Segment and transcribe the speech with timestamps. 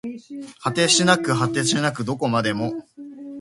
[0.63, 2.73] 果てしなく果てしなくどこまでも